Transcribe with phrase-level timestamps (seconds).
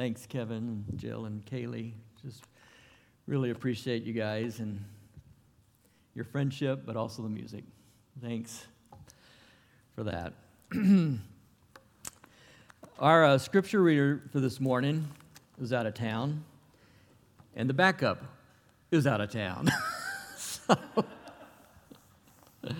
[0.00, 0.56] Thanks, Kevin
[0.88, 1.92] and Jill and Kaylee.
[2.24, 2.44] Just
[3.26, 4.82] really appreciate you guys and
[6.14, 7.64] your friendship, but also the music.
[8.22, 8.66] Thanks
[9.94, 10.32] for that.
[12.98, 15.06] Our uh, scripture reader for this morning
[15.60, 16.44] is out of town,
[17.54, 18.24] and the backup
[18.90, 19.68] is out of town.
[20.38, 20.78] so,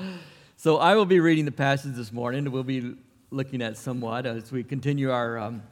[0.57, 2.51] so, I will be reading the passage this morning.
[2.51, 2.95] We'll be
[3.31, 5.63] looking at somewhat as we continue our, um,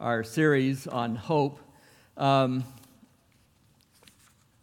[0.00, 1.60] our series on hope.
[2.16, 2.64] Um,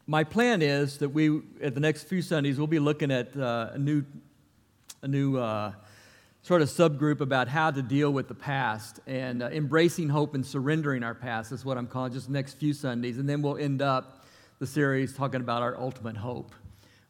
[0.08, 3.70] my plan is that we, at the next few Sundays, we'll be looking at uh,
[3.74, 4.04] a new,
[5.04, 5.74] a new uh,
[6.42, 10.44] sort of subgroup about how to deal with the past and uh, embracing hope and
[10.44, 13.20] surrendering our past is what I'm calling just next few Sundays.
[13.20, 14.26] And then we'll end up
[14.58, 16.56] the series talking about our ultimate hope,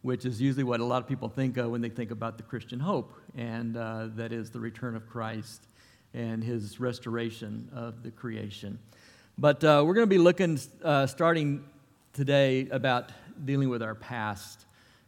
[0.02, 2.44] which is usually what a lot of people think of when they think about the
[2.44, 5.68] Christian hope, and uh, that is the return of Christ
[6.17, 8.80] and his restoration of the creation.
[9.38, 11.63] But uh, we're going to be looking, uh, starting
[12.12, 13.12] today, about
[13.46, 14.65] dealing with our past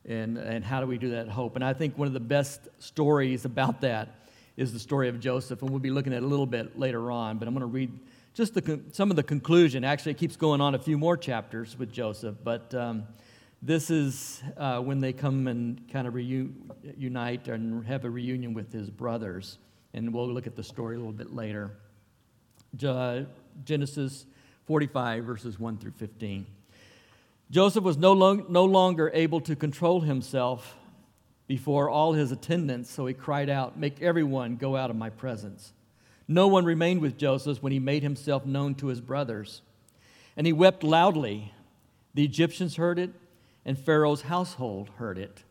[0.08, 1.56] and, and how do we do that hope.
[1.56, 4.20] And I think one of the best stories about that
[4.56, 7.10] is the story of Joseph, and we'll be looking at it a little bit later
[7.10, 7.40] on.
[7.40, 7.92] But I'm going to read
[8.36, 9.84] just the, some of the conclusion.
[9.84, 13.08] Actually, it keeps going on a few more chapters with Joseph, but um,
[13.64, 18.72] this is uh, when they come and kind of reunite and have a reunion with
[18.72, 19.58] his brothers.
[19.94, 21.72] And we'll look at the story a little bit later.
[23.66, 24.26] Genesis
[24.66, 26.46] 45, verses 1 through 15.
[27.52, 30.76] Joseph was no, long, no longer able to control himself
[31.48, 35.74] before all his attendants, so he cried out, Make everyone go out of my presence.
[36.28, 39.64] No one remained with Joseph when he made himself known to his brothers.
[40.38, 41.52] And he wept loudly.
[42.14, 43.10] The Egyptians heard it,
[43.66, 45.44] and Pharaoh's household heard it.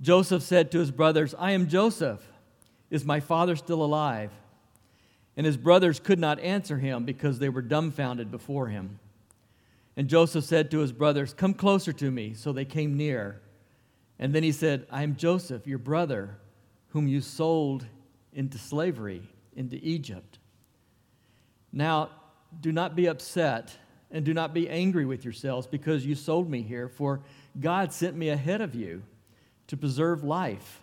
[0.00, 2.20] Joseph said to his brothers, I am Joseph.
[2.90, 4.32] Is my father still alive?
[5.36, 8.98] And his brothers could not answer him because they were dumbfounded before him.
[9.96, 12.34] And Joseph said to his brothers, Come closer to me.
[12.34, 13.40] So they came near.
[14.18, 16.36] And then he said, I am Joseph, your brother,
[16.88, 17.86] whom you sold
[18.32, 19.22] into slavery,
[19.56, 20.38] into Egypt.
[21.72, 22.10] Now,
[22.60, 23.76] do not be upset
[24.10, 27.20] and do not be angry with yourselves because you sold me here, for
[27.58, 29.02] God sent me ahead of you
[29.68, 30.80] to preserve life.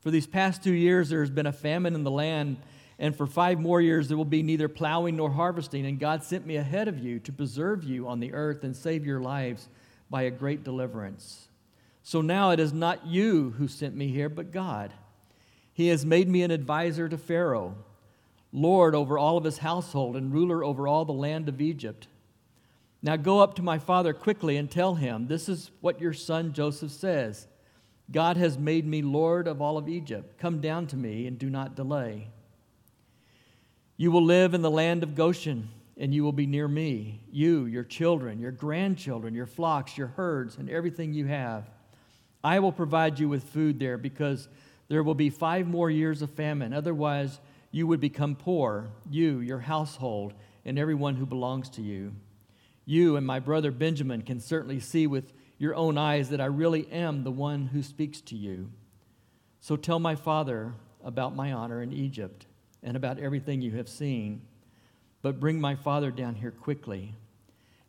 [0.00, 2.56] For these past two years, there has been a famine in the land,
[2.98, 5.86] and for five more years, there will be neither plowing nor harvesting.
[5.86, 9.06] And God sent me ahead of you to preserve you on the earth and save
[9.06, 9.68] your lives
[10.08, 11.48] by a great deliverance.
[12.02, 14.92] So now it is not you who sent me here, but God.
[15.72, 17.76] He has made me an advisor to Pharaoh,
[18.52, 22.08] Lord over all of his household, and ruler over all the land of Egypt.
[23.02, 26.52] Now go up to my father quickly and tell him, This is what your son
[26.52, 27.46] Joseph says
[28.12, 30.38] God has made me Lord of all of Egypt.
[30.38, 32.28] Come down to me and do not delay.
[33.96, 37.66] You will live in the land of Goshen, and you will be near me, you,
[37.66, 41.70] your children, your grandchildren, your flocks, your herds, and everything you have.
[42.42, 44.48] I will provide you with food there because
[44.88, 46.72] there will be five more years of famine.
[46.72, 47.38] Otherwise,
[47.70, 50.32] you would become poor, you, your household,
[50.64, 52.12] and everyone who belongs to you.
[52.86, 56.90] You and my brother Benjamin can certainly see with your own eyes that I really
[56.90, 58.72] am the one who speaks to you.
[59.60, 60.72] So tell my father
[61.04, 62.46] about my honor in Egypt
[62.82, 64.42] and about everything you have seen.
[65.22, 67.14] But bring my father down here quickly.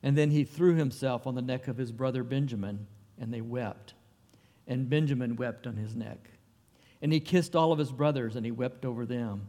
[0.03, 2.87] And then he threw himself on the neck of his brother Benjamin,
[3.19, 3.95] and they wept
[4.67, 6.29] and Benjamin wept on his neck.
[7.01, 9.47] And he kissed all of his brothers, and he wept over them.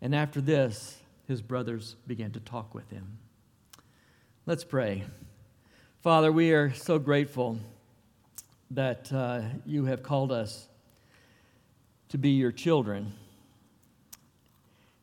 [0.00, 3.18] And after this, his brothers began to talk with him.
[4.46, 5.04] Let's pray.
[6.04, 7.58] Father, we are so grateful
[8.72, 10.68] that uh, you have called us
[12.10, 13.14] to be your children.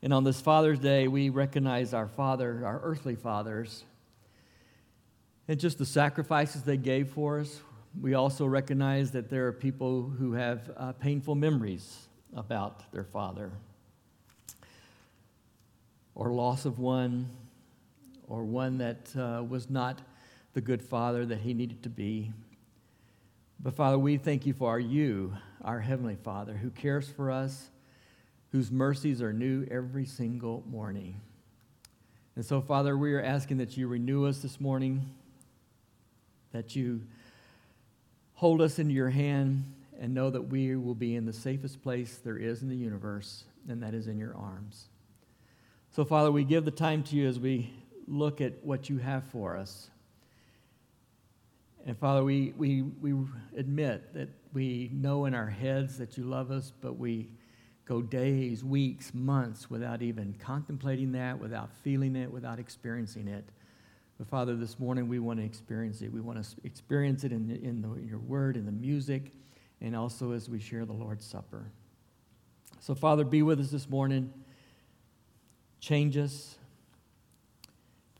[0.04, 3.84] And on this Father's Day, we recognize our Father, our earthly fathers,
[5.48, 7.62] and just the sacrifices they gave for us
[8.00, 13.50] we also recognize that there are people who have uh, painful memories about their father,
[16.14, 17.28] or loss of one,
[18.28, 20.00] or one that uh, was not
[20.54, 22.32] the good father that he needed to be.
[23.60, 25.34] But Father, we thank you for you,
[25.64, 27.70] our Heavenly Father, who cares for us,
[28.52, 31.22] whose mercies are new every single morning.
[32.36, 35.10] And so, Father, we are asking that you renew us this morning,
[36.52, 37.02] that you
[38.34, 39.64] hold us in your hand
[40.00, 43.44] and know that we will be in the safest place there is in the universe,
[43.70, 44.88] and that is in your arms.
[45.92, 47.72] So, Father, we give the time to you as we
[48.08, 49.91] look at what you have for us.
[51.86, 53.14] And Father, we, we, we
[53.58, 57.30] admit that we know in our heads that you love us, but we
[57.86, 63.46] go days, weeks, months without even contemplating that, without feeling it, without experiencing it.
[64.18, 66.14] But Father, this morning we want to experience it.
[66.14, 69.32] We want to experience it in, in, the, in your word, in the music,
[69.82, 71.72] and also as we share the Lord's Supper.
[72.80, 74.32] So, Father, be with us this morning.
[75.80, 76.56] Change us.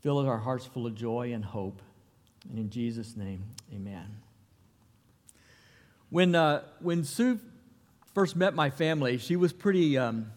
[0.00, 1.80] Fill our hearts full of joy and hope.
[2.48, 4.06] And in Jesus' name, amen.
[6.10, 7.38] When, uh, when Sue
[8.14, 10.30] first met my family, she was pretty um,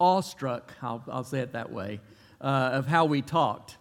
[0.00, 2.00] awestruck, I'll, I'll, say it that way,
[2.40, 3.76] uh, of how we talked.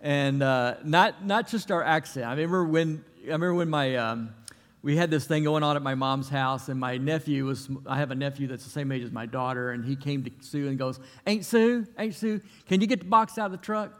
[0.00, 2.26] And uh, not, not just our accent.
[2.26, 4.34] I remember when, I remember when my, um,
[4.82, 7.98] we had this thing going on at my mom's house, and my nephew was, I
[7.98, 10.68] have a nephew that's the same age as my daughter, and he came to Sue
[10.68, 13.92] and goes, Ain't Sue, Ain't Sue, can you get the box out of the truck?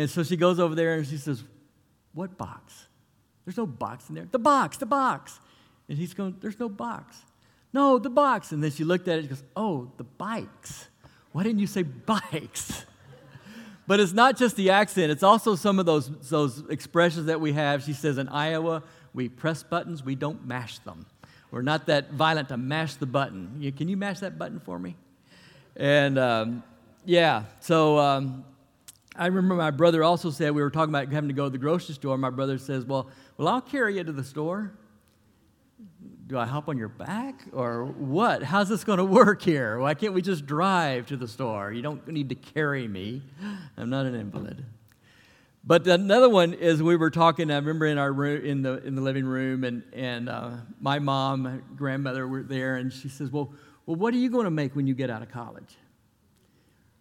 [0.00, 1.44] And so she goes over there and she says,
[2.14, 2.86] What box?
[3.44, 4.26] There's no box in there.
[4.30, 5.38] The box, the box.
[5.90, 7.18] And he's going, There's no box.
[7.70, 8.52] No, the box.
[8.52, 10.88] And then she looked at it and goes, Oh, the bikes.
[11.32, 12.86] Why didn't you say bikes?
[13.86, 17.52] but it's not just the accent, it's also some of those, those expressions that we
[17.52, 17.84] have.
[17.84, 18.82] She says, In Iowa,
[19.12, 21.04] we press buttons, we don't mash them.
[21.50, 23.70] We're not that violent to mash the button.
[23.76, 24.96] Can you mash that button for me?
[25.76, 26.62] And um,
[27.04, 28.44] yeah, so um,
[29.16, 31.58] I remember my brother also said, we were talking about having to go to the
[31.58, 32.16] grocery store.
[32.16, 34.72] My brother says, Well, well, I'll carry you to the store.
[36.26, 38.44] Do I hop on your back or what?
[38.44, 39.80] How's this going to work here?
[39.80, 41.72] Why can't we just drive to the store?
[41.72, 43.22] You don't need to carry me.
[43.76, 44.64] I'm not an invalid.
[45.64, 47.50] But another one is we were talking.
[47.50, 50.98] I remember in our room, in the in the living room, and and uh, my
[50.98, 53.52] mom, my grandmother were there, and she says, "Well,
[53.84, 55.76] well, what are you going to make when you get out of college?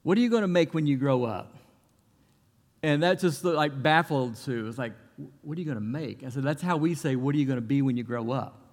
[0.03, 1.58] What are you going to make when you grow up?"
[2.81, 4.67] And that just like baffled Sue.
[4.67, 4.93] It's like,
[5.41, 6.23] what are you going to make?
[6.23, 8.31] I said, that's how we say, what are you going to be when you grow
[8.31, 8.65] up?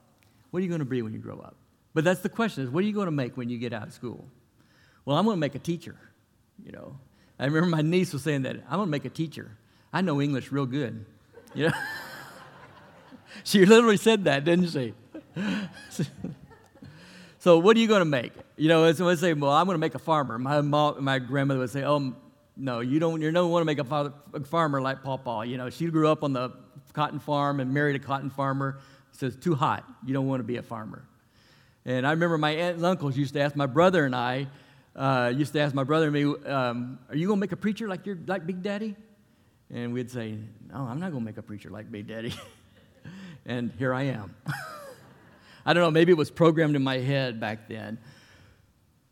[0.51, 1.57] What are you going to be when you grow up?
[1.93, 3.87] But that's the question is, what are you going to make when you get out
[3.87, 4.27] of school?
[5.05, 5.97] Well, I'm going to make a teacher,
[6.65, 6.99] you know.
[7.39, 9.51] I remember my niece was saying that, I'm going to make a teacher.
[9.93, 11.05] I know English real good,
[11.55, 11.75] you know.
[13.45, 14.95] she literally said that, didn't she?
[17.39, 18.33] so what are you going to make?
[18.57, 20.39] You know, so I say, well, I'm going to make a farmer.
[20.39, 22.15] My, mom, my grandmother would say, oh,
[22.57, 25.45] no, you don't, you don't want to make a, father, a farmer like Papa.
[25.47, 26.53] You know, she grew up on the
[26.95, 28.79] cotton farm and married a cotton farmer.
[29.13, 29.85] Says, too hot.
[30.05, 31.05] You don't want to be a farmer.
[31.85, 34.49] And I remember my aunts and uncles used to ask my brother and I,
[34.95, 37.57] uh, used to ask my brother and me, um, are you going to make a
[37.57, 38.97] preacher like, your, like Big Daddy?
[39.73, 40.37] And we'd say,
[40.69, 42.35] no, I'm not going to make a preacher like Big Daddy.
[43.47, 44.35] and here I am.
[45.67, 47.99] I don't know, maybe it was programmed in my head back then.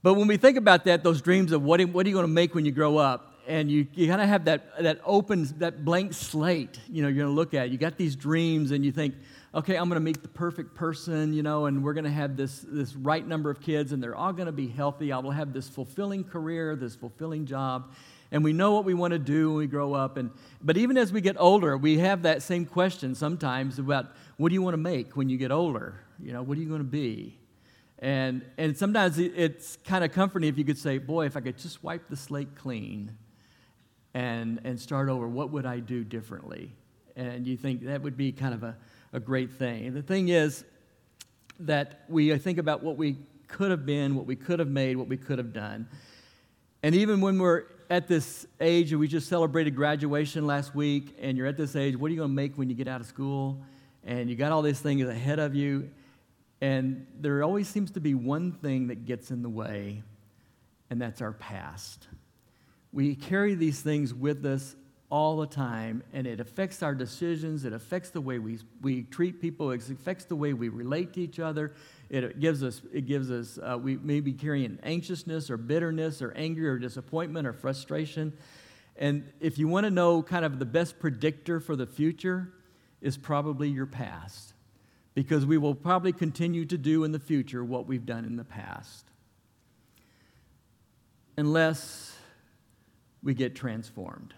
[0.03, 2.33] But when we think about that, those dreams of what, what are you going to
[2.33, 5.85] make when you grow up, and you, you kind of have that, that open, that
[5.85, 7.71] blank slate, you know, you're to look at.
[7.71, 9.15] You got these dreams, and you think,
[9.55, 12.97] okay, I'm to meet the perfect person, you know, and we're to have this, this
[12.97, 15.13] right number of kids, and they're all to be healthy.
[15.13, 17.93] I will have this fulfilling career, this fulfilling job.
[18.33, 20.17] And we know what we want to do when we grow up.
[20.17, 20.31] And,
[20.61, 24.07] but even as we get older, we have that same question sometimes about
[24.39, 26.01] what do you want to make when you get older?
[26.19, 27.39] You know, what are you going to be?
[28.01, 31.57] And, and sometimes it's kind of comforting if you could say, boy, if I could
[31.57, 33.17] just wipe the slate clean
[34.15, 36.73] and, and start over, what would I do differently?
[37.17, 38.77] And you think that would be kind of a,
[39.13, 39.87] a great thing.
[39.87, 40.65] And the thing is
[41.61, 43.19] that we think about what we
[43.49, 45.89] could have been, what we could have made, what we could have done.
[46.83, 51.37] And even when we're at this age, and we just celebrated graduation last week, and
[51.37, 53.07] you're at this age, what are you going to make when you get out of
[53.07, 53.61] school?
[54.05, 55.89] And you got all these things ahead of you,
[56.61, 60.03] and there always seems to be one thing that gets in the way,
[60.91, 62.09] and that's our past.
[62.95, 64.77] We carry these things with us
[65.11, 67.65] all the time, and it affects our decisions.
[67.65, 69.73] It affects the way we, we treat people.
[69.73, 71.75] It affects the way we relate to each other.
[72.09, 76.33] It gives us, it gives us uh, we may be carrying anxiousness or bitterness or
[76.37, 78.33] anger or disappointment or frustration.
[78.97, 82.53] And if you want to know kind of the best predictor for the future,
[83.01, 84.55] is probably your past.
[85.15, 88.45] Because we will probably continue to do in the future what we've done in the
[88.45, 89.05] past.
[91.37, 92.14] Unless
[93.25, 94.35] we get transformed.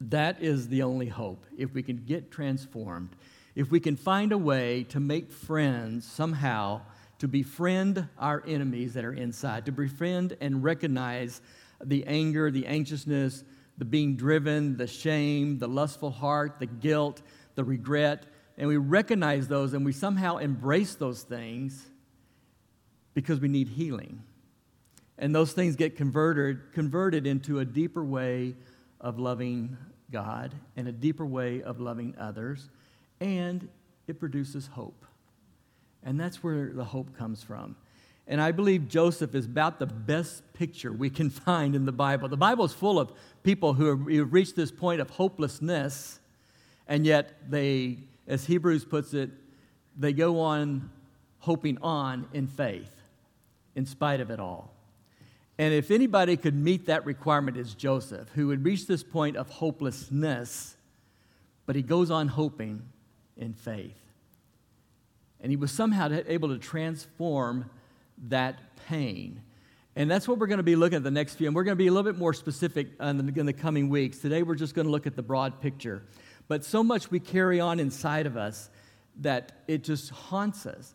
[0.00, 1.44] That is the only hope.
[1.58, 3.10] If we can get transformed,
[3.54, 6.80] if we can find a way to make friends somehow,
[7.18, 11.40] to befriend our enemies that are inside, to befriend and recognize
[11.84, 13.44] the anger, the anxiousness,
[13.78, 17.20] the being driven, the shame, the lustful heart, the guilt,
[17.56, 21.84] the regret, and we recognize those and we somehow embrace those things
[23.14, 24.22] because we need healing
[25.18, 28.54] and those things get converted, converted into a deeper way
[29.00, 29.76] of loving
[30.10, 32.68] God and a deeper way of loving others,
[33.20, 33.68] and
[34.06, 35.04] it produces hope.
[36.02, 37.76] And that's where the hope comes from.
[38.26, 42.28] And I believe Joseph is about the best picture we can find in the Bible.
[42.28, 46.20] The Bible is full of people who have reached this point of hopelessness,
[46.86, 49.30] and yet they, as Hebrews puts it,
[49.96, 50.90] they go on
[51.40, 53.02] hoping on in faith
[53.74, 54.71] in spite of it all.
[55.58, 59.48] And if anybody could meet that requirement, it's Joseph, who would reach this point of
[59.48, 60.76] hopelessness,
[61.66, 62.82] but he goes on hoping
[63.36, 63.98] in faith.
[65.40, 67.68] And he was somehow able to transform
[68.28, 69.42] that pain.
[69.94, 71.46] And that's what we're going to be looking at the next few.
[71.46, 74.18] And we're going to be a little bit more specific in the coming weeks.
[74.18, 76.02] Today, we're just going to look at the broad picture.
[76.48, 78.70] But so much we carry on inside of us
[79.20, 80.94] that it just haunts us.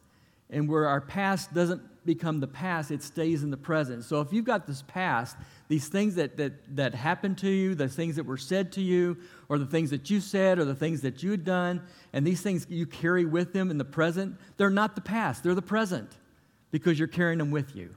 [0.50, 4.06] And where our past doesn't become the past, it stays in the present.
[4.06, 5.36] So if you've got this past,
[5.68, 9.18] these things that, that, that happened to you, the things that were said to you,
[9.50, 11.82] or the things that you said, or the things that you had done,
[12.14, 15.54] and these things you carry with them in the present, they're not the past, they're
[15.54, 16.10] the present
[16.72, 17.94] because you're carrying them with you.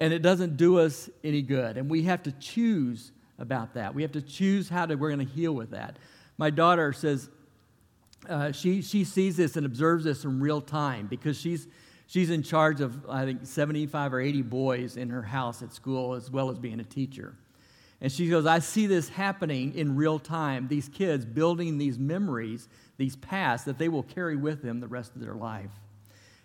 [0.00, 1.76] And it doesn't do us any good.
[1.76, 3.94] And we have to choose about that.
[3.94, 5.98] We have to choose how to, we're going to heal with that.
[6.38, 7.28] My daughter says,
[8.28, 11.66] uh, she, she sees this and observes this in real time because she's,
[12.06, 16.14] she's in charge of, I think, 75 or 80 boys in her house at school
[16.14, 17.34] as well as being a teacher.
[18.00, 22.68] And she goes, I see this happening in real time, these kids building these memories,
[22.96, 25.70] these pasts that they will carry with them the rest of their life.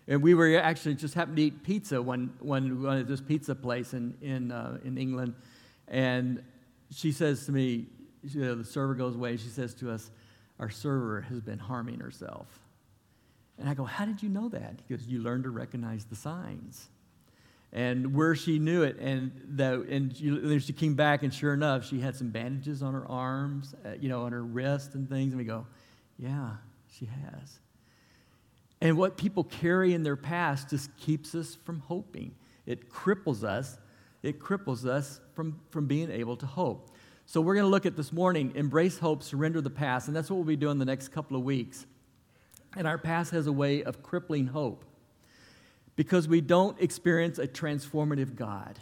[0.08, 3.54] And we were actually just happened to eat pizza one, one, one at this pizza
[3.54, 5.34] place in, in, uh, in England.
[5.88, 6.42] And
[6.94, 7.86] she says to me,
[8.22, 10.10] you know, the server goes away, she says to us,
[10.58, 12.46] our server has been harming herself.
[13.58, 14.80] And I go, How did you know that?
[14.86, 16.88] He goes, You learn to recognize the signs.
[17.72, 21.52] And where she knew it, and, the, and she, then she came back, and sure
[21.52, 25.08] enough, she had some bandages on her arms, uh, you know, on her wrist and
[25.08, 25.32] things.
[25.32, 25.66] And we go,
[26.18, 26.52] Yeah,
[26.90, 27.58] she has.
[28.80, 32.34] And what people carry in their past just keeps us from hoping.
[32.66, 33.78] It cripples us.
[34.22, 36.90] It cripples us from, from being able to hope.
[37.28, 40.06] So we're going to look at this morning embrace hope, surrender the past.
[40.06, 41.84] And that's what we'll be doing the next couple of weeks.
[42.76, 44.84] And our past has a way of crippling hope
[45.96, 48.78] because we don't experience a transformative God.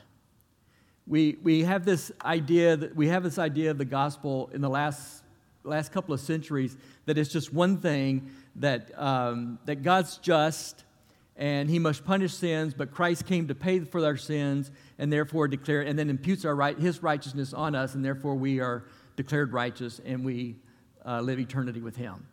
[1.07, 4.71] We, we have this idea that we have this idea of the gospel in the
[4.71, 5.23] last,
[5.63, 10.84] last couple of centuries that it's just one thing that, um, that God's just
[11.37, 15.49] and he must punish sins, but Christ came to pay for our sins and therefore
[15.49, 18.85] declare, and then imputes our right, his righteousness on us, and therefore we are
[19.17, 20.57] declared righteous and we
[21.05, 22.27] uh, live eternity with him.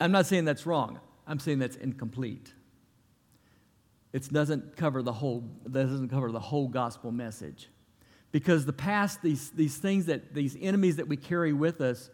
[0.00, 1.00] I'm not saying that's wrong.
[1.26, 2.52] I'm saying that's incomplete.
[4.12, 7.68] It doesn't cover the whole, it doesn't cover the whole gospel message.
[8.32, 12.10] Because the past, these, these things that, these enemies that we carry with us,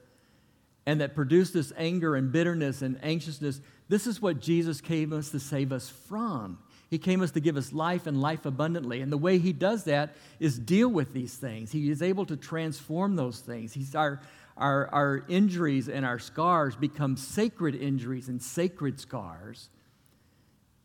[0.87, 5.31] and that produce this anger and bitterness and anxiousness, this is what Jesus came us
[5.31, 6.59] to save us from.
[6.91, 9.01] He came us to give us life and life abundantly.
[9.01, 11.73] And the way he does that is deal with these things.
[11.73, 13.73] He is able to transform those things.
[13.73, 14.21] He's our,
[14.57, 19.71] our, our injuries and our scars become sacred injuries and sacred scars,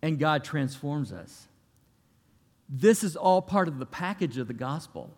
[0.01, 1.48] and God transforms us.
[2.70, 5.13] This is all part of the package of the gospel.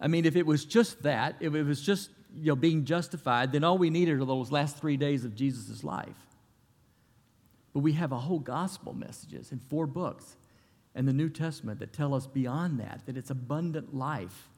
[0.00, 3.52] I mean, if it was just that, if it was just you know, being justified,
[3.52, 6.16] then all we needed are those last three days of Jesus' life.
[7.72, 10.36] But we have a whole gospel messages in four books
[10.94, 14.48] and the New Testament that tell us beyond that, that it's abundant life.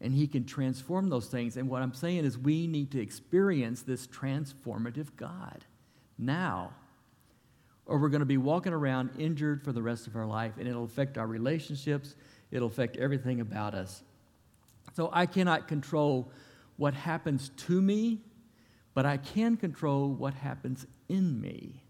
[0.00, 1.56] And he can transform those things.
[1.56, 5.64] And what I'm saying is we need to experience this transformative God
[6.18, 6.72] now.
[7.86, 10.66] Or we're going to be walking around injured for the rest of our life, and
[10.66, 12.16] it'll affect our relationships,
[12.50, 14.02] it'll affect everything about us.
[14.94, 16.30] So I cannot control
[16.76, 18.20] what happens to me,
[18.94, 21.82] but I can control what happens in me.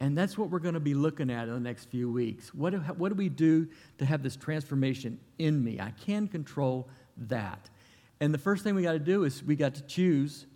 [0.00, 2.54] And that's what we're going to be looking at in the next few weeks.
[2.54, 5.78] What do, what do we do to have this transformation in me?
[5.78, 6.88] I can control
[7.28, 7.68] that.
[8.20, 10.46] And the first thing we got to do is we got to choose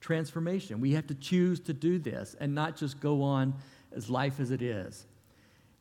[0.00, 0.80] transformation.
[0.80, 3.54] We have to choose to do this and not just go on
[3.94, 5.06] as life as it is.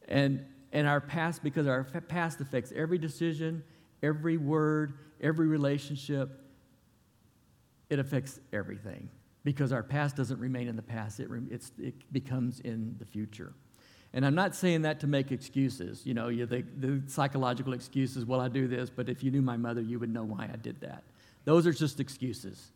[0.07, 3.63] And, and our past, because our past affects every decision,
[4.01, 6.42] every word, every relationship,
[7.93, 9.07] it affects everything
[9.43, 11.29] because our past doesn't remain in the past, it,
[11.77, 13.53] it becomes in the future.
[14.13, 16.01] And I'm not saying that to make excuses.
[16.05, 19.57] You know, the, the psychological excuses, well, I do this, but if you knew my
[19.57, 21.03] mother, you would know why I did that.
[21.45, 22.71] Those are just excuses.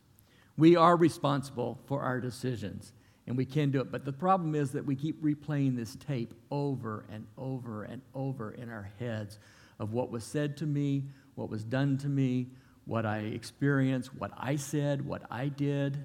[0.56, 2.92] We are responsible for our decisions,
[3.26, 3.90] and we can do it.
[3.90, 8.52] But the problem is that we keep replaying this tape over and over and over
[8.52, 9.38] in our heads
[9.78, 11.04] of what was said to me,
[11.36, 12.48] what was done to me,
[12.88, 16.04] what I experienced, what I said, what I did.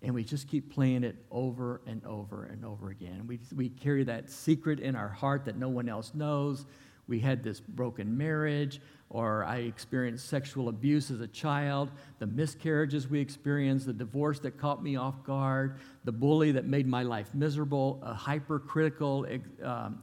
[0.00, 3.24] and we just keep playing it over and over and over again.
[3.26, 6.66] We, we carry that secret in our heart that no one else knows.
[7.08, 13.08] We had this broken marriage, or I experienced sexual abuse as a child, the miscarriages
[13.08, 17.34] we experienced, the divorce that caught me off guard, the bully that made my life
[17.34, 19.26] miserable, a hypercritical,
[19.62, 20.02] um,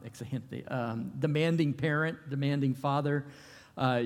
[0.68, 3.26] um, demanding parent, demanding father.
[3.78, 4.04] Uh,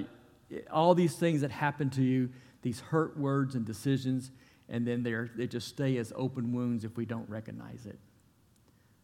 [0.71, 2.29] all these things that happen to you,
[2.61, 4.31] these hurt words and decisions
[4.69, 7.99] and then they just stay as open wounds if we don't recognize it.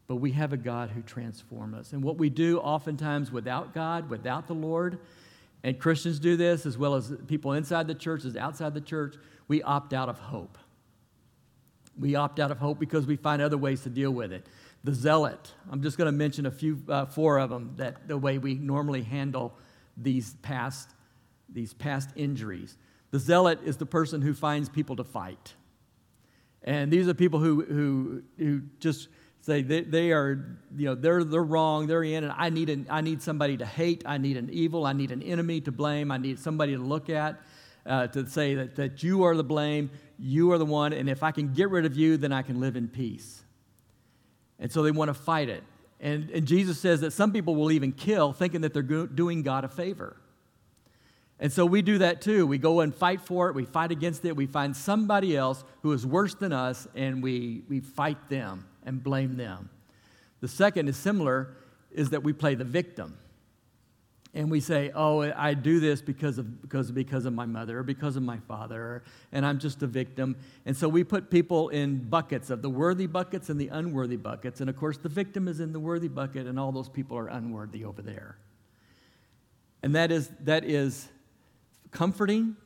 [0.06, 1.92] But we have a God who transforms us.
[1.92, 4.98] And what we do oftentimes without God, without the Lord,
[5.62, 9.14] and Christians do this as well as people inside the church as outside the church,
[9.46, 10.58] we opt out of hope.
[11.98, 14.46] We opt out of hope because we find other ways to deal with it.
[14.82, 18.16] The zealot, I'm just going to mention a few, uh, four of them, that the
[18.16, 19.54] way we normally handle
[19.96, 20.88] these past,
[21.52, 22.76] these past injuries.
[23.10, 25.54] The zealot is the person who finds people to fight.
[26.62, 29.08] And these are people who, who, who just
[29.40, 32.86] say they, they are, you know, they're, they're wrong, they're in, and I need, an,
[32.90, 36.12] I need somebody to hate, I need an evil, I need an enemy to blame,
[36.12, 37.40] I need somebody to look at,
[37.86, 41.22] uh, to say that, that you are the blame, you are the one, and if
[41.22, 43.42] I can get rid of you, then I can live in peace.
[44.58, 45.64] And so they want to fight it.
[46.00, 49.42] And, and Jesus says that some people will even kill thinking that they're go- doing
[49.42, 50.16] God a favor.
[51.40, 52.46] And so we do that too.
[52.46, 55.92] We go and fight for it, we fight against it, we find somebody else who
[55.92, 59.70] is worse than us, and we, we fight them and blame them.
[60.40, 61.56] The second is similar,
[61.90, 63.16] is that we play the victim.
[64.32, 67.82] And we say, oh, I do this because of, because, because of my mother or
[67.82, 70.36] because of my father, and I'm just a victim.
[70.66, 74.60] And so we put people in buckets of the worthy buckets and the unworthy buckets.
[74.60, 77.26] And of course, the victim is in the worthy bucket, and all those people are
[77.26, 78.36] unworthy over there.
[79.82, 81.08] And that is, that is
[81.90, 82.56] comforting,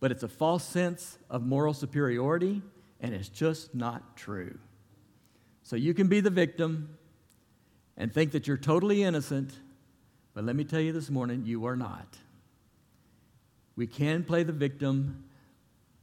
[0.00, 2.62] but it's a false sense of moral superiority,
[3.00, 4.58] and it's just not true.
[5.62, 6.96] So you can be the victim
[7.96, 9.52] and think that you're totally innocent,
[10.34, 12.16] but let me tell you this morning, you are not.
[13.76, 15.24] We can play the victim,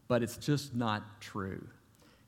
[0.07, 1.67] but it's just not true.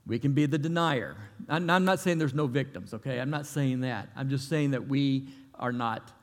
[0.06, 1.18] We can be the denier.
[1.50, 3.20] I'm not saying there's no victims, okay?
[3.20, 4.10] I'm not saying that.
[4.16, 6.14] I'm just saying that we are not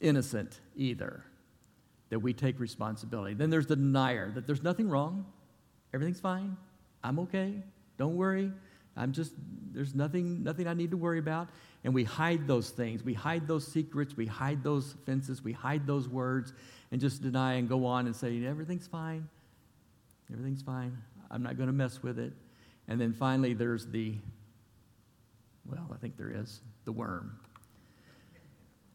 [0.00, 1.24] innocent either
[2.10, 3.34] that we take responsibility.
[3.34, 5.26] Then there's the denier that there's nothing wrong,
[5.92, 6.56] everything's fine,
[7.02, 7.54] I'm okay,
[7.96, 8.52] don't worry.
[8.96, 9.32] I'm just
[9.72, 11.48] there's nothing nothing I need to worry about.
[11.84, 13.04] And we hide those things.
[13.04, 16.52] We hide those secrets, we hide those offenses, we hide those words
[16.90, 19.28] and just deny and go on and say everything's fine.
[20.32, 20.98] Everything's fine.
[21.30, 22.32] I'm not going to mess with it.
[22.88, 24.14] And then finally there's the
[25.70, 27.38] well, I think there is the worm.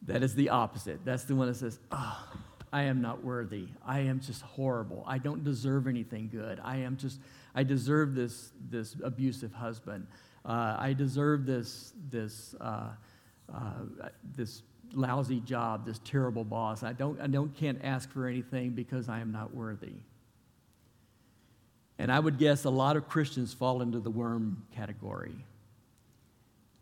[0.07, 0.99] That is the opposite.
[1.05, 2.27] That's the one that says, "Oh,
[2.73, 3.67] I am not worthy.
[3.85, 5.03] I am just horrible.
[5.05, 6.59] I don't deserve anything good.
[6.63, 7.19] I am just,
[7.53, 10.07] I deserve this, this abusive husband.
[10.43, 12.87] Uh, I deserve this, this, uh,
[13.53, 13.61] uh,
[14.35, 16.81] this lousy job, this terrible boss.
[16.81, 19.93] I don't, I don't, can't ask for anything because I am not worthy.
[21.99, 25.35] And I would guess a lot of Christians fall into the worm category.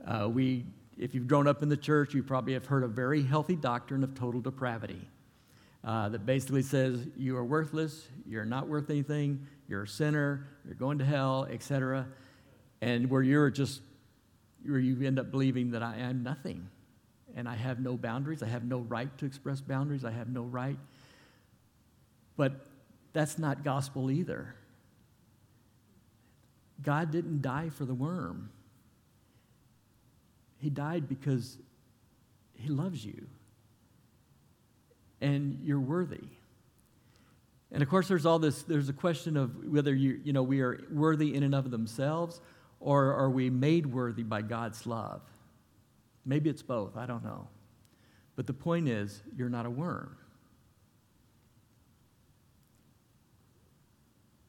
[0.08, 0.64] Uh, we,
[0.98, 4.06] if you've grown up in the church, you probably have heard a very healthy doctrine
[4.06, 5.06] of total depravity
[5.84, 10.76] uh, that basically says you are worthless, you're not worth anything, you're a sinner, you're
[10.76, 12.08] going to hell, etc.
[12.82, 13.82] And where you're just,
[14.64, 16.70] where you end up believing that I am nothing
[17.36, 20.44] and I have no boundaries, I have no right to express boundaries, I have no
[20.44, 20.78] right.
[22.38, 22.68] But
[23.14, 24.56] that's not gospel either.
[26.84, 28.50] God didn't die for the worm.
[30.60, 31.58] He died because
[32.54, 33.28] he loves you
[35.22, 36.28] and you're worthy.
[37.72, 40.62] And of course, there's all this, there's a question of whether you, you know, we
[40.62, 42.42] are worthy in and of themselves
[42.82, 45.22] or are we made worthy by God's love?
[46.26, 47.48] Maybe it's both, I don't know.
[48.36, 50.18] But the point is, you're not a worm.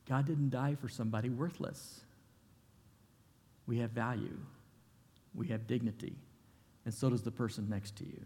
[0.08, 2.00] God didn't die for somebody worthless.
[3.66, 4.38] We have value,
[5.34, 6.16] we have dignity,
[6.84, 8.20] and so does the person next to you.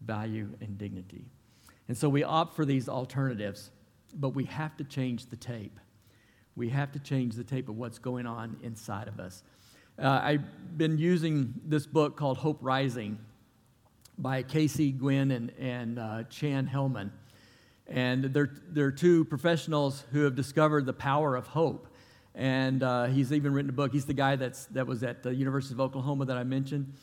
[0.00, 1.26] Value and dignity.
[1.90, 3.72] And so we opt for these alternatives,
[4.14, 5.80] but we have to change the tape.
[6.54, 9.42] We have to change the tape of what's going on inside of us.
[9.98, 13.18] Uh, I've been using this book called Hope Rising
[14.16, 17.10] by Casey Gwinn and, and uh, Chan Hellman.
[17.88, 21.88] And they're, they're two professionals who have discovered the power of hope.
[22.36, 23.90] And uh, he's even written a book.
[23.90, 26.94] He's the guy that's, that was at the University of Oklahoma that I mentioned.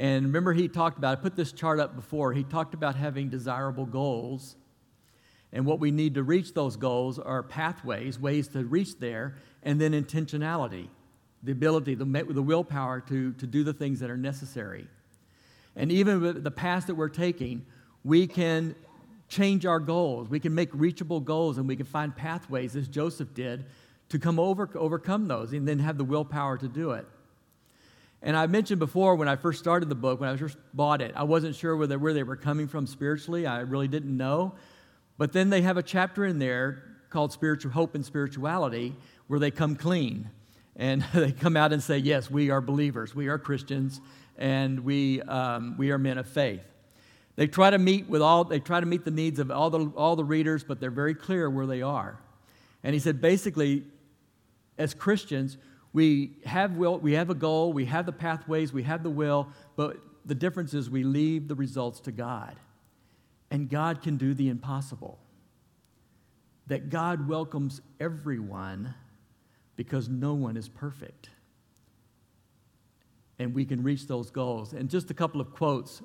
[0.00, 3.28] And remember, he talked about, I put this chart up before, he talked about having
[3.28, 4.56] desirable goals.
[5.52, 9.78] And what we need to reach those goals are pathways, ways to reach there, and
[9.78, 10.88] then intentionality,
[11.42, 14.86] the ability, the, the willpower to, to do the things that are necessary.
[15.76, 17.66] And even with the path that we're taking,
[18.02, 18.74] we can
[19.28, 20.30] change our goals.
[20.30, 23.66] We can make reachable goals and we can find pathways, as Joseph did,
[24.08, 27.06] to come over, overcome those and then have the willpower to do it.
[28.22, 31.12] And I mentioned before when I first started the book, when I first bought it,
[31.16, 33.46] I wasn't sure where they, where they were coming from spiritually.
[33.46, 34.54] I really didn't know.
[35.16, 38.94] But then they have a chapter in there called Spiritual Hope and Spirituality
[39.26, 40.30] where they come clean.
[40.76, 44.00] And they come out and say, Yes, we are believers, we are Christians,
[44.36, 46.62] and we, um, we are men of faith.
[47.36, 49.90] They try to meet with all, they try to meet the needs of all the,
[49.96, 52.18] all the readers, but they're very clear where they are.
[52.82, 53.84] And he said, basically,
[54.78, 55.56] as Christians,
[55.92, 59.48] we have, will, we have a goal, we have the pathways, we have the will,
[59.76, 62.56] but the difference is we leave the results to God.
[63.50, 65.18] And God can do the impossible.
[66.68, 68.94] That God welcomes everyone
[69.74, 71.30] because no one is perfect.
[73.40, 74.72] And we can reach those goals.
[74.72, 76.02] And just a couple of quotes.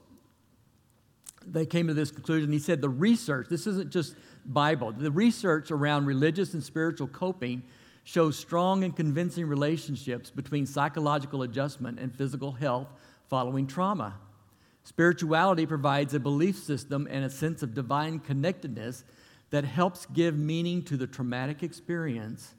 [1.46, 2.52] They came to this conclusion.
[2.52, 7.62] He said, The research, this isn't just Bible, the research around religious and spiritual coping
[8.06, 12.88] shows strong and convincing relationships between psychological adjustment and physical health
[13.28, 14.14] following trauma.
[14.84, 19.04] Spirituality provides a belief system and a sense of divine connectedness
[19.50, 22.54] that helps give meaning to the traumatic experience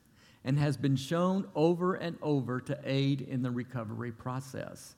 [0.45, 4.97] and has been shown over and over to aid in the recovery process.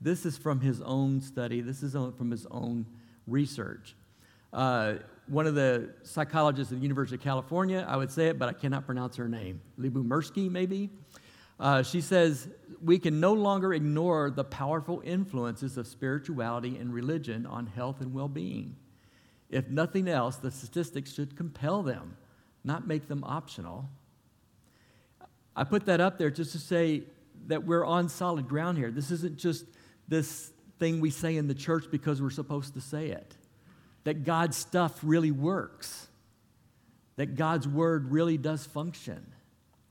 [0.00, 2.86] This is from his own study, this is from his own
[3.26, 3.94] research.
[4.50, 4.94] Uh,
[5.26, 8.52] one of the psychologists at the University of California, I would say it, but I
[8.52, 9.60] cannot pronounce her name.
[9.78, 10.90] Lyubomirsky, maybe?
[11.58, 12.48] Uh, she says,
[12.82, 18.12] We can no longer ignore the powerful influences of spirituality and religion on health and
[18.12, 18.76] well being.
[19.48, 22.16] If nothing else, the statistics should compel them,
[22.64, 23.88] not make them optional.
[25.56, 27.04] I put that up there just to say
[27.46, 28.90] that we're on solid ground here.
[28.90, 29.66] This isn't just
[30.08, 33.36] this thing we say in the church because we're supposed to say it
[34.04, 36.08] that God's stuff really works,
[37.16, 39.24] that God's word really does function,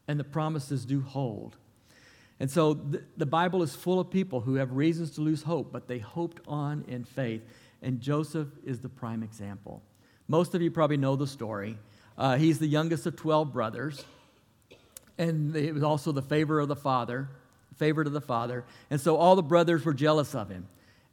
[0.08, 1.58] and the promises do hold.
[2.40, 5.88] And so the, Bible is full of people who have reasons to lose hope, but
[5.88, 7.42] they hoped on in faith.
[7.82, 9.82] And Joseph is the prime example.
[10.28, 11.78] Most of you probably know the story.
[12.18, 14.04] Uh, he's the youngest of 12 brothers,
[15.18, 17.30] and he was also the favor of the father,
[17.78, 18.66] favorite of the father.
[18.90, 20.68] And so all the brothers were jealous of him.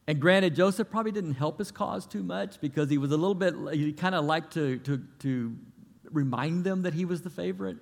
[0.07, 3.35] And granted, Joseph probably didn't help his cause too much because he was a little
[3.35, 5.57] bit, he kind of liked to, to, to
[6.11, 7.77] remind them that he was the favorite.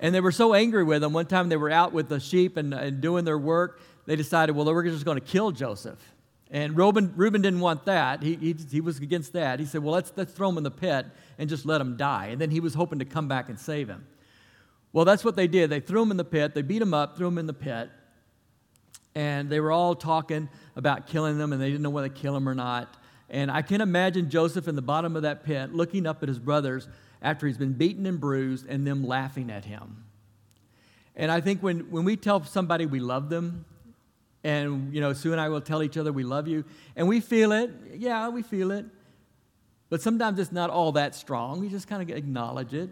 [0.00, 1.12] And they were so angry with him.
[1.12, 3.80] One time they were out with the sheep and, and doing their work.
[4.06, 6.00] They decided, well, we're just going to kill Joseph.
[6.50, 8.22] And Reuben, Reuben didn't want that.
[8.22, 9.60] He, he, he, was against that.
[9.60, 11.06] He said, well, let's, let's throw him in the pit
[11.38, 12.26] and just let him die.
[12.26, 14.06] And then he was hoping to come back and save him.
[14.92, 15.70] Well, that's what they did.
[15.70, 16.52] They threw him in the pit.
[16.52, 17.90] They beat him up, threw him in the pit
[19.14, 22.34] and they were all talking about killing them, and they didn't know whether to kill
[22.34, 22.96] them or not.
[23.28, 26.38] And I can imagine Joseph in the bottom of that pit looking up at his
[26.38, 26.88] brothers
[27.22, 30.04] after he's been beaten and bruised, and them laughing at him.
[31.14, 33.64] And I think when, when we tell somebody we love them,
[34.44, 36.64] and you know, Sue and I will tell each other we love you,
[36.96, 38.86] and we feel it, yeah, we feel it.
[39.88, 41.60] But sometimes it's not all that strong.
[41.60, 42.88] We just kind of acknowledge it.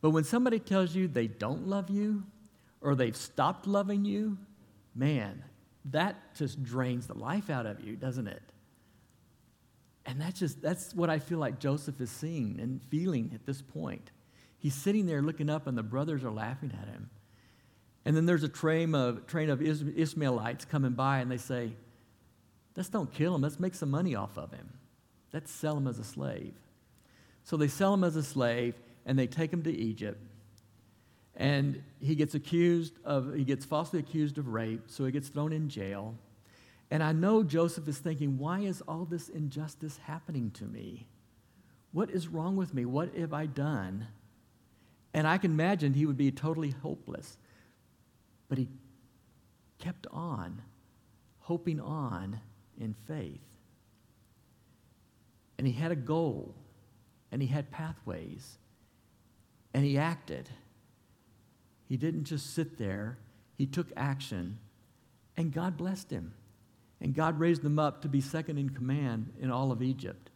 [0.00, 2.24] But when somebody tells you they don't love you,
[2.80, 4.38] or they've stopped loving you,
[4.96, 5.44] man,
[5.86, 8.42] that just drains the life out of you, doesn't it?
[10.04, 13.60] And that's just that's what I feel like Joseph is seeing and feeling at this
[13.60, 14.10] point.
[14.58, 17.10] He's sitting there looking up, and the brothers are laughing at him.
[18.04, 21.72] And then there's a train of, train of Ishmaelites coming by, and they say,
[22.76, 23.40] Let's don't kill him.
[23.40, 24.68] Let's make some money off of him.
[25.32, 26.54] Let's sell him as a slave.
[27.44, 28.74] So they sell him as a slave,
[29.06, 30.20] and they take him to Egypt.
[31.36, 35.52] And he gets accused of, he gets falsely accused of rape, so he gets thrown
[35.52, 36.14] in jail.
[36.90, 41.06] And I know Joseph is thinking, why is all this injustice happening to me?
[41.92, 42.84] What is wrong with me?
[42.84, 44.06] What have I done?
[45.12, 47.36] And I can imagine he would be totally hopeless.
[48.48, 48.68] But he
[49.78, 50.62] kept on,
[51.40, 52.40] hoping on
[52.78, 53.40] in faith.
[55.58, 56.54] And he had a goal,
[57.32, 58.58] and he had pathways,
[59.74, 60.48] and he acted.
[61.88, 63.18] He didn't just sit there,
[63.56, 64.58] he took action,
[65.36, 66.34] and God blessed him.
[67.00, 70.30] And God raised him up to be second in command in all of Egypt.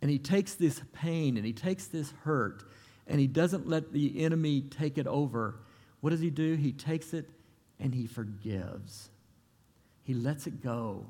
[0.00, 2.64] And he takes this pain and he takes this hurt
[3.06, 5.56] and he doesn't let the enemy take it over.
[6.00, 6.54] What does he do?
[6.54, 7.28] He takes it
[7.78, 9.10] and he forgives.
[10.02, 11.06] He lets it go.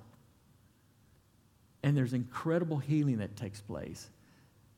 [1.82, 4.10] And there's incredible healing that takes place.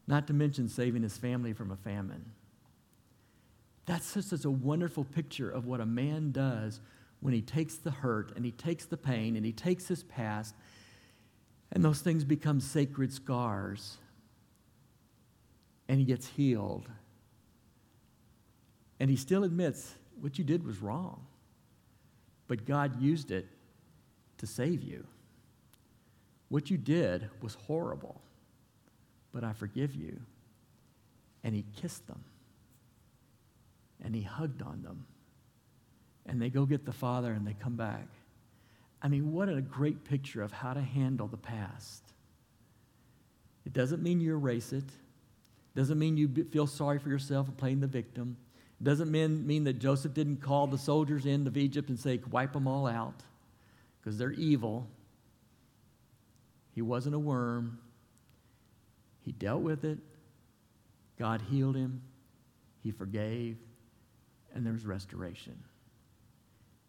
[0.07, 2.27] not to mention saving his family from a famine.
[3.87, 6.81] That's just such a wonderful picture of what a man does
[7.21, 10.55] when he takes the hurt and he takes the pain and he takes his past,
[11.73, 13.99] and those things become sacred scars,
[15.89, 16.89] and he gets healed.
[19.01, 21.27] And he still admits what you did was wrong,
[22.47, 23.49] but God used it
[24.39, 25.07] to save you.
[26.49, 28.21] What you did was horrible,
[29.33, 30.21] but I forgive you.
[31.43, 32.25] And he kissed them
[34.05, 35.07] and he hugged on them.
[36.27, 38.07] And they go get the father and they come back.
[39.03, 42.03] I mean, what a great picture of how to handle the past.
[43.67, 44.85] It doesn't mean you erase it.
[44.85, 48.37] It doesn't mean you feel sorry for yourself and playing the victim.
[48.81, 52.21] It doesn't mean, mean that Joseph didn't call the soldiers in of Egypt and say,
[52.31, 53.23] wipe them all out
[54.01, 54.87] because they're evil.
[56.75, 57.79] He wasn't a worm.
[59.23, 59.99] He dealt with it.
[61.19, 62.03] God healed him.
[62.83, 63.57] He forgave
[64.55, 65.59] and there's restoration.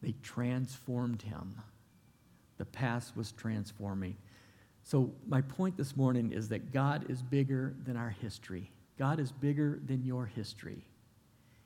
[0.01, 1.55] They transformed him.
[2.57, 4.15] The past was transforming.
[4.83, 8.71] So, my point this morning is that God is bigger than our history.
[8.97, 10.85] God is bigger than your history.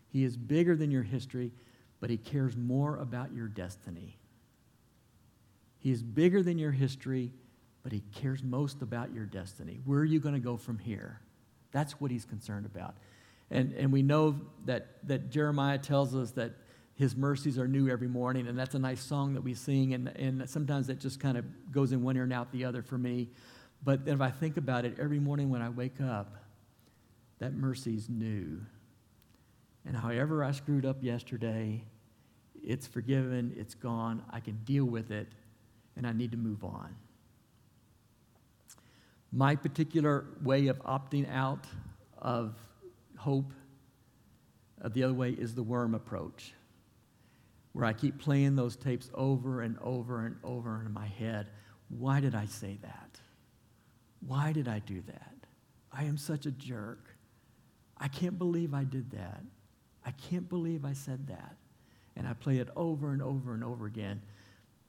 [0.08, 1.52] He is bigger than your history,
[2.00, 4.18] but He cares more about your destiny.
[5.78, 7.34] He is bigger than your history,
[7.84, 9.80] but He cares most about your destiny.
[9.86, 11.20] Where are you going to go from here?
[11.72, 12.96] That's what He's concerned about.
[13.52, 16.52] And, and we know that, that Jeremiah tells us that
[16.96, 20.10] his mercies are new every morning, and that's a nice song that we sing, and,
[20.10, 22.98] and sometimes that just kind of goes in one ear and out the other for
[22.98, 23.30] me.
[23.84, 26.36] But if I think about it, every morning when I wake up,
[27.40, 28.60] that mercy's new.
[29.86, 31.86] And however I screwed up yesterday,
[32.62, 35.30] it's forgiven, it's gone, I can deal with it,
[35.96, 36.96] and I need to move on.
[39.32, 41.66] My particular way of opting out
[42.18, 42.56] of
[43.20, 43.54] hope.
[44.82, 46.54] Uh, the other way is the worm approach,
[47.74, 51.50] where I keep playing those tapes over and over and over in my head.
[51.90, 53.20] Why did I say that?
[54.26, 55.34] Why did I do that?
[55.92, 57.10] I am such a jerk.
[57.98, 59.42] I can't believe I did that.
[60.06, 61.56] I can't believe I said that.
[62.16, 64.22] And I play it over and over and over again.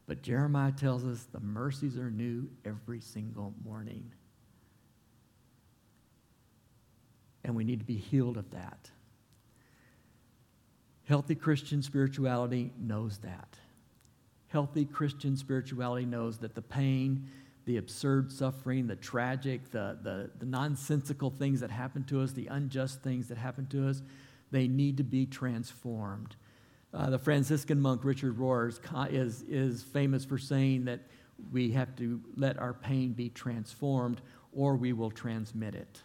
[0.07, 4.13] But Jeremiah tells us the mercies are new every single morning.
[7.45, 8.91] And we need to be healed of that.
[11.05, 13.57] Healthy Christian spirituality knows that.
[14.49, 17.29] Healthy Christian spirituality knows that the pain,
[17.65, 22.47] the absurd suffering, the tragic, the, the, the nonsensical things that happen to us, the
[22.49, 24.03] unjust things that happen to us,
[24.51, 26.37] they need to be transformed.
[26.93, 28.69] Uh, the Franciscan monk Richard Rohr
[29.13, 31.01] is, is famous for saying that
[31.53, 34.21] we have to let our pain be transformed
[34.53, 36.03] or we will transmit it.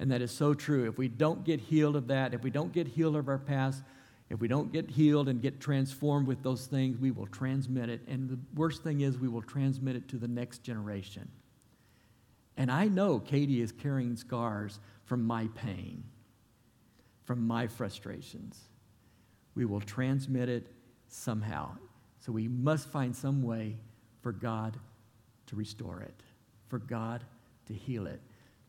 [0.00, 0.88] And that is so true.
[0.88, 3.82] If we don't get healed of that, if we don't get healed of our past,
[4.30, 8.00] if we don't get healed and get transformed with those things, we will transmit it.
[8.08, 11.28] And the worst thing is, we will transmit it to the next generation.
[12.56, 16.02] And I know Katie is carrying scars from my pain,
[17.24, 18.58] from my frustrations.
[19.54, 20.66] We will transmit it
[21.08, 21.76] somehow.
[22.20, 23.76] So we must find some way
[24.22, 24.78] for God
[25.48, 26.22] to restore it,
[26.68, 27.22] for God
[27.66, 28.20] to heal it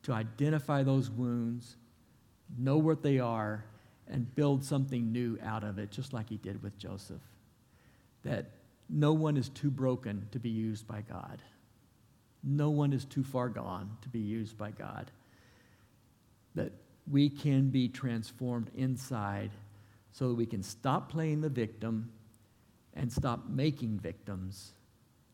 [0.03, 1.75] to identify those wounds,
[2.57, 3.65] know what they are,
[4.07, 7.21] and build something new out of it, just like he did with Joseph.
[8.23, 8.51] That
[8.89, 11.41] no one is too broken to be used by God.
[12.43, 15.11] No one is too far gone to be used by God.
[16.55, 16.73] That
[17.09, 19.51] we can be transformed inside
[20.11, 22.11] so that we can stop playing the victim
[22.93, 24.73] and stop making victims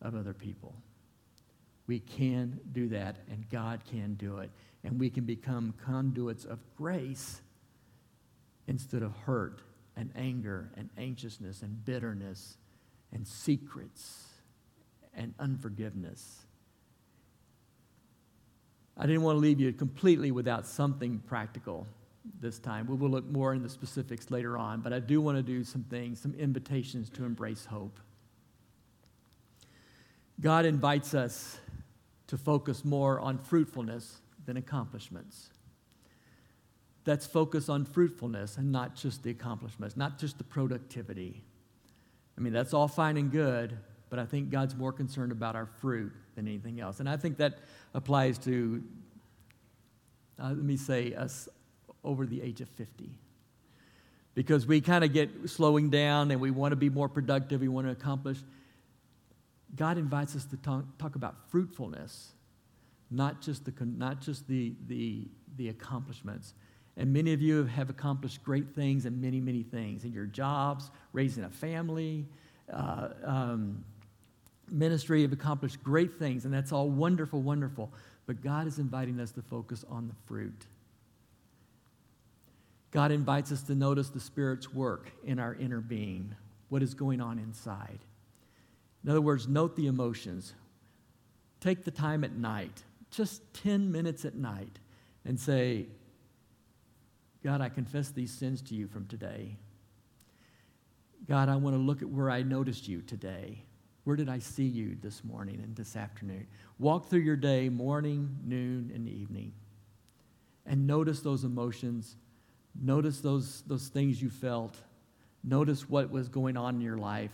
[0.01, 0.75] of other people.
[1.88, 4.52] We can do that, and God can do it.
[4.84, 7.41] And we can become conduits of grace
[8.67, 9.62] instead of hurt
[9.95, 12.58] and anger and anxiousness and bitterness
[13.12, 14.26] and secrets
[15.13, 16.41] and unforgiveness.
[18.97, 21.88] I didn't want to leave you completely without something practical
[22.39, 22.88] this time.
[22.88, 25.63] We will look more in the specifics later on, but I do want to do
[25.63, 28.00] some things, some invitations to embrace hope.
[30.39, 31.60] God invites us
[32.28, 35.50] to focus more on fruitfulness than accomplishments.
[37.06, 41.42] Let's focus on fruitfulness and not just the accomplishments, not just the productivity.
[42.38, 43.78] I mean, that's all fine and good,
[44.10, 47.00] but I think God's more concerned about our fruit than anything else.
[47.00, 47.60] And I think that
[47.94, 48.84] applies to,
[50.38, 51.48] uh, let me say, us
[52.04, 53.10] over the age of 50.
[54.36, 57.68] Because we kind of get slowing down and we want to be more productive, we
[57.70, 58.38] want to accomplish.
[59.75, 62.34] God invites us to talk, talk about fruitfulness
[63.10, 65.27] not just the, not just the, the,
[65.58, 66.53] the accomplishments.
[66.97, 70.89] And many of you have accomplished great things and many, many things in your jobs,
[71.13, 72.25] raising a family,
[72.73, 73.84] uh, um,
[74.69, 77.91] ministry, have accomplished great things, and that's all wonderful, wonderful.
[78.25, 80.65] But God is inviting us to focus on the fruit.
[82.91, 86.36] God invites us to notice the Spirit's work in our inner being,
[86.69, 87.99] what is going on inside.
[89.08, 90.54] In other words, note the emotions.
[91.62, 94.80] Take the time at night, just 10 minutes at night,
[95.24, 95.86] and say,
[97.41, 99.56] God, I confess these sins to you from today.
[101.26, 103.63] God, I want to look at where I noticed you today.
[104.04, 106.46] Where did I see you this morning and this afternoon?
[106.78, 109.54] Walk through your day, morning, noon, and evening,
[110.65, 112.17] and notice those emotions.
[112.76, 114.76] Notice those, those things you felt.
[115.46, 117.32] Notice what was going on in your life.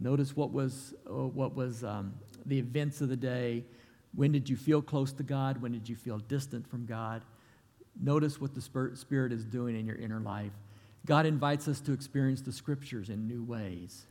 [0.00, 2.14] Notice what was, uh, what was um,
[2.46, 3.64] the events of the day.
[4.14, 5.60] When did you feel close to God?
[5.60, 7.22] When did you feel distant from God?
[8.00, 10.52] Notice what the Spirit is doing in your inner life.
[11.06, 14.06] God invites us to experience the scriptures in new ways.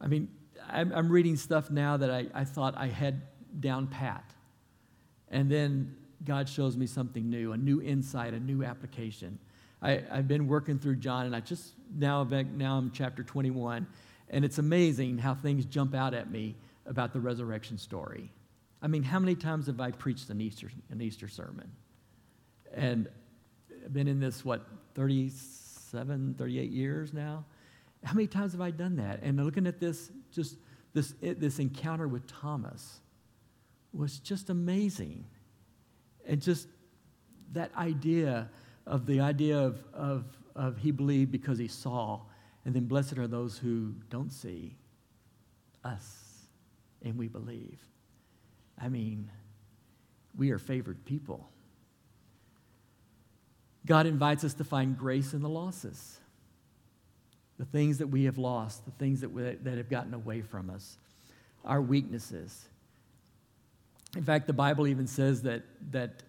[0.00, 0.28] I mean,
[0.68, 3.22] I'm, I'm reading stuff now that I, I thought I had
[3.60, 4.32] down pat.
[5.28, 9.38] And then God shows me something new, a new insight, a new application.
[9.82, 13.86] I, have been working through John, and I just now, now I'm chapter 21,
[14.30, 18.30] and it's amazing how things jump out at me about the resurrection story.
[18.82, 21.70] I mean, how many times have I preached an Easter, an Easter sermon?
[22.74, 23.08] And
[23.84, 27.44] I've been in this, what, 37, 38 years now?
[28.04, 29.20] How many times have I done that?
[29.22, 30.56] And looking at this, just
[30.92, 33.00] this, this encounter with Thomas
[33.92, 35.24] was just amazing.
[36.26, 36.68] And just
[37.52, 38.48] that idea
[38.86, 42.20] of the idea of, of, of he believed because he saw,
[42.66, 44.74] and then blessed are those who don't see
[45.84, 46.42] us
[47.02, 47.80] and we believe.
[48.76, 49.30] I mean,
[50.36, 51.48] we are favored people.
[53.86, 56.18] God invites us to find grace in the losses
[57.58, 60.68] the things that we have lost, the things that, we, that have gotten away from
[60.68, 60.98] us,
[61.64, 62.66] our weaknesses.
[64.14, 66.22] In fact, the Bible even says that, that,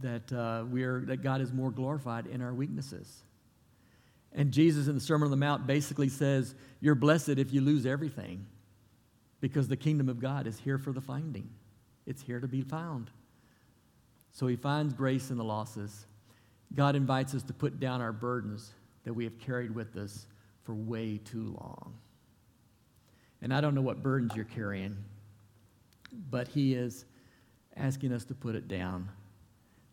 [0.00, 3.24] that, uh, we are, that God is more glorified in our weaknesses.
[4.34, 7.86] And Jesus in the Sermon on the Mount basically says, You're blessed if you lose
[7.86, 8.46] everything
[9.40, 11.48] because the kingdom of God is here for the finding,
[12.06, 13.10] it's here to be found.
[14.32, 16.06] So he finds grace in the losses.
[16.74, 18.72] God invites us to put down our burdens
[19.04, 20.26] that we have carried with us
[20.64, 21.94] for way too long.
[23.42, 24.96] And I don't know what burdens you're carrying,
[26.30, 27.04] but He is
[27.76, 29.08] asking us to put it down,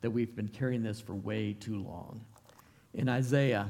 [0.01, 2.21] that we've been carrying this for way too long.
[2.93, 3.67] In Isaiah,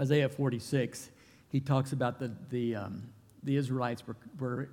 [0.00, 1.10] Isaiah 46,
[1.48, 3.02] he talks about the, the, um,
[3.44, 4.68] the Israelites were, were,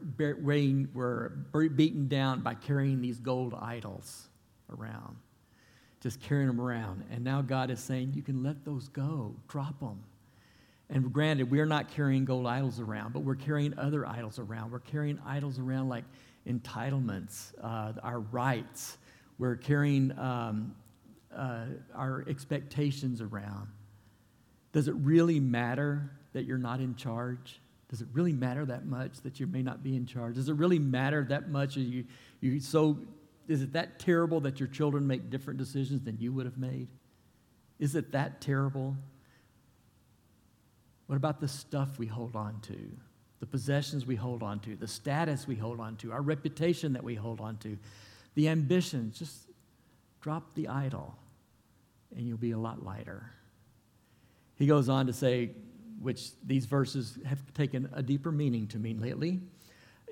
[0.93, 4.29] were beaten down by carrying these gold idols
[4.75, 5.17] around,
[6.01, 7.03] just carrying them around.
[7.12, 10.01] And now God is saying, you can let those go, drop them.
[10.89, 14.71] And granted, we are not carrying gold idols around, but we're carrying other idols around.
[14.71, 16.03] We're carrying idols around like
[16.47, 18.97] entitlements, uh, our rights.
[19.38, 20.75] We're carrying um,
[21.36, 23.67] uh, our expectations around.
[24.71, 27.60] Does it really matter that you're not in charge?
[27.89, 30.36] Does it really matter that much that you may not be in charge?
[30.36, 31.75] Does it really matter that much?
[31.75, 32.05] Are you,
[32.39, 32.97] you so,
[33.49, 36.88] is it that terrible that your children make different decisions than you would have made?
[37.79, 38.95] Is it that terrible?
[41.07, 42.77] What about the stuff we hold on to?
[43.41, 47.03] The possessions we hold on to, the status we hold on to, our reputation that
[47.03, 47.77] we hold on to,
[48.36, 49.19] the ambitions.
[49.19, 49.49] Just
[50.21, 51.17] drop the idol
[52.15, 53.31] and you'll be a lot lighter.
[54.62, 55.52] He goes on to say,
[56.00, 59.39] which these verses have taken a deeper meaning to me lately,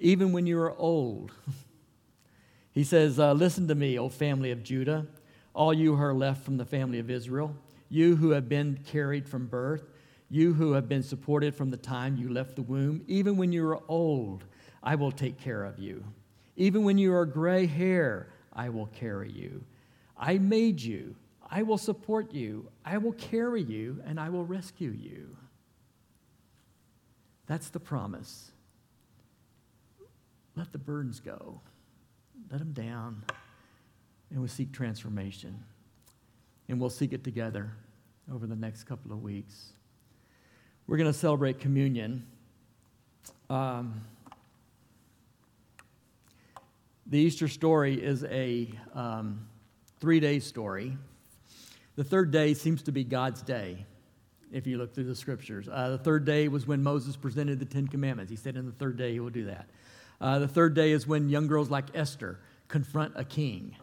[0.02, 1.32] even when you are old.
[2.74, 5.08] he says, uh, Listen to me, O family of Judah,
[5.54, 7.56] all you who are left from the family of Israel,
[7.90, 9.84] you who have been carried from birth
[10.30, 13.68] you who have been supported from the time you left the womb, even when you
[13.68, 14.44] are old,
[14.84, 16.04] I will take care of you.
[16.56, 19.64] Even when you are gray hair, I will carry you.
[20.18, 21.16] I made you.
[21.50, 22.70] I will support you.
[22.86, 25.36] I will carry you, and I will rescue you.
[27.47, 28.52] That's the promise.
[30.56, 31.62] Let the burdens go,
[32.52, 33.24] let them down,
[34.30, 35.64] and we'll seek transformation.
[36.68, 37.72] And we'll seek it together
[38.32, 39.74] over the next couple of weeks.
[40.86, 42.28] We're going to celebrate communion.
[43.50, 44.02] Um,
[47.08, 49.47] the Easter story is a um,
[50.00, 50.95] three day story.
[52.00, 53.86] The third day seems to be God's day,
[54.54, 55.68] if you look through the scriptures.
[55.70, 58.32] Uh, the third day was when Moses presented the Ten Commandments.
[58.32, 59.70] He said in the third day he will do that.
[60.22, 62.39] Uh, the third day is when young girls like Esther
[62.70, 63.76] confront a king.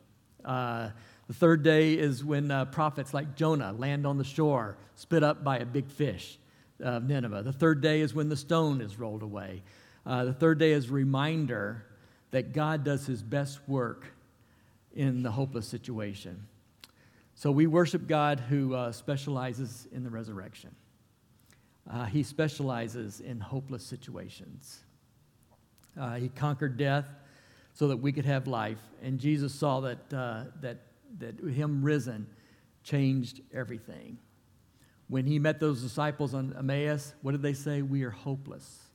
[0.47, 0.89] Uh,
[1.29, 5.45] the third day is when uh, prophets like Jonah land on the shore, spit up
[5.45, 6.39] by a big fish
[6.81, 7.43] of Nineveh.
[7.43, 9.63] The third day is when the stone is rolled away.
[10.07, 11.85] Uh, the third day is a reminder
[12.31, 14.07] that God does his best work
[14.95, 16.47] in the hopeless situation.
[17.39, 20.75] So we worship God who uh, specializes in the resurrection.
[21.89, 24.81] Uh, he specializes in hopeless situations.
[26.01, 27.05] Uh, he conquered death
[27.75, 28.81] so that we could have life.
[29.03, 30.79] And Jesus saw that, uh, that,
[31.19, 32.27] that Him risen
[32.83, 34.17] changed everything.
[35.09, 37.83] When He met those disciples on Emmaus, what did they say?
[37.83, 38.89] We are hopeless.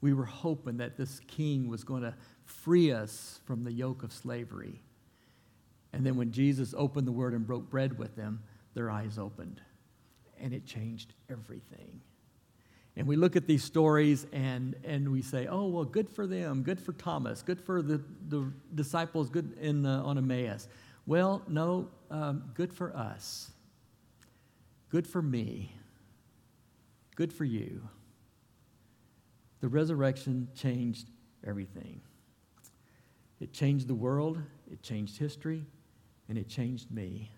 [0.00, 2.14] We were hoping that this king was going to
[2.44, 4.80] free us from the yoke of slavery.
[5.94, 8.42] And then when Jesus opened the word and broke bread with them,
[8.74, 9.60] their eyes opened.
[10.40, 12.00] And it changed everything.
[12.96, 16.64] And we look at these stories and, and we say, oh, well, good for them,
[16.64, 20.68] good for Thomas, good for the, the disciples, good in, uh, on Emmaus.
[21.06, 23.50] Well, no, um, good for us,
[24.90, 25.76] good for me,
[27.14, 27.88] good for you.
[29.60, 31.08] The resurrection changed
[31.46, 32.00] everything.
[33.40, 34.40] It changed the world,
[34.70, 35.64] it changed history,
[36.28, 37.30] and it changed me.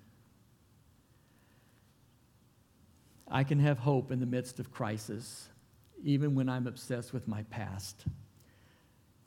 [3.29, 5.49] I can have hope in the midst of crisis,
[6.05, 8.05] even when I'm obsessed with my past.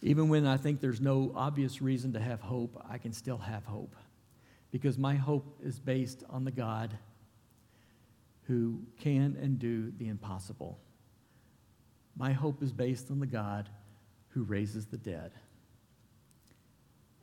[0.02, 3.66] Even when I think there's no obvious reason to have hope, I can still have
[3.66, 3.96] hope
[4.72, 6.98] because my hope is based on the God
[8.44, 10.80] who can and do the impossible.
[12.18, 13.70] My hope is based on the God
[14.30, 15.32] who raises the dead.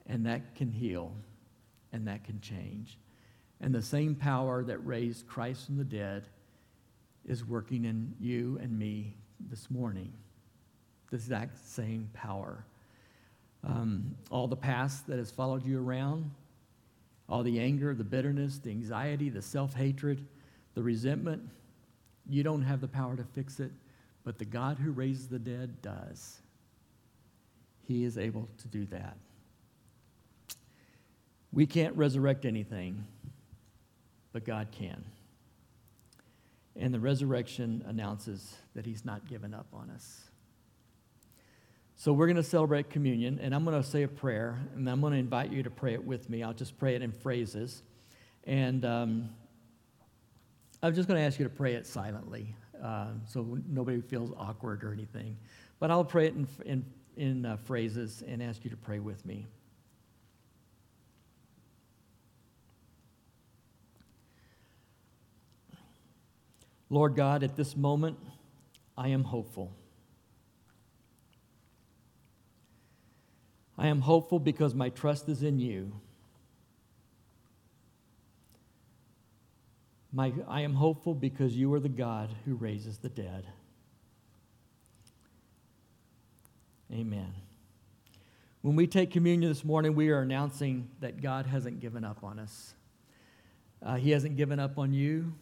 [0.07, 1.13] And that can heal
[1.93, 2.99] and that can change.
[3.61, 6.25] And the same power that raised Christ from the dead
[7.27, 9.17] is working in you and me
[9.51, 10.13] this morning.
[11.11, 12.65] The exact same power.
[13.65, 16.31] Um, all the past that has followed you around,
[17.29, 20.25] all the anger, the bitterness, the anxiety, the self hatred,
[20.75, 21.43] the resentment,
[22.29, 23.71] you don't have the power to fix it,
[24.25, 26.41] but the God who raises the dead does.
[27.87, 29.17] He is able to do that.
[31.57, 33.07] We can't resurrect anything,
[34.35, 35.03] but God can.
[36.79, 40.21] And the resurrection announces that he's not given up on us.
[41.95, 45.01] So we're going to celebrate communion, and I'm going to say a prayer, and I'm
[45.01, 46.43] going to invite you to pray it with me.
[46.43, 47.83] I'll just pray it in phrases.
[48.45, 49.31] And um,
[50.83, 52.55] I'm just going to ask you to pray it silently
[52.85, 55.39] uh, so nobody feels awkward or anything.
[55.81, 56.85] But I'll pray it in, in,
[57.17, 59.47] in uh, phrases and ask you to pray with me.
[66.89, 68.19] Lord God, at this moment,
[68.97, 69.73] I am hopeful.
[73.79, 75.93] I am hopeful because my trust is in you.
[80.13, 83.47] My, I am hopeful because you are the God who raises the dead.
[86.91, 87.35] Amen.
[88.63, 92.39] When we take communion this morning, we are announcing that God hasn't given up on
[92.39, 92.75] us.
[93.83, 95.35] Uh, he hasn't given up on you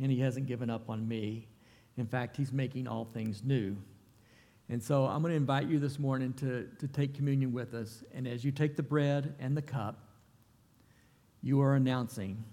[0.00, 1.48] and He hasn't given up on me.
[1.96, 3.76] In fact, He's making all things new.
[4.70, 8.04] And so I'm going to invite you this morning to, to take communion with us.
[8.14, 9.98] And as you take the bread and the cup,
[11.42, 12.44] you are announcing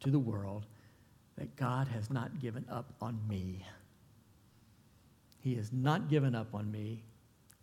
[0.00, 0.66] to the world
[1.36, 3.64] that God has not given up on me.
[5.40, 7.02] He has not given up on me.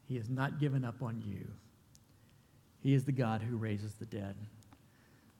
[0.08, 1.48] He has not given up on you.
[2.82, 4.36] He is the God who raises the dead.